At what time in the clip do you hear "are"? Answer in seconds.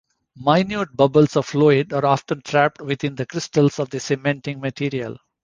1.93-2.07